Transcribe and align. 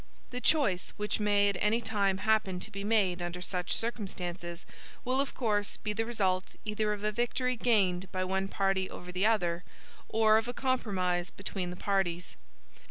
The 0.31 0.41
choice 0.41 0.93
which 0.97 1.19
may 1.19 1.47
at 1.47 1.57
any 1.59 1.79
time 1.79 2.17
happen 2.25 2.59
to 2.61 2.71
be 2.71 2.83
made 2.83 3.21
under 3.21 3.39
such 3.39 3.75
circumstances, 3.75 4.65
will 5.05 5.21
of 5.21 5.35
course 5.35 5.77
be 5.77 5.93
the 5.93 6.07
result 6.07 6.55
either 6.65 6.91
of 6.91 7.03
a 7.03 7.11
victory 7.11 7.55
gained 7.55 8.11
by 8.11 8.23
one 8.23 8.47
party 8.47 8.89
over 8.89 9.11
the 9.11 9.27
other, 9.27 9.63
or 10.09 10.39
of 10.39 10.47
a 10.47 10.55
compromise 10.55 11.29
between 11.29 11.69
the 11.69 11.75
parties. 11.75 12.35